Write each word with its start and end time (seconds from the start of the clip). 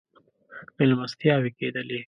مېلمستیاوې 0.77 1.51
کېدلې. 1.59 1.99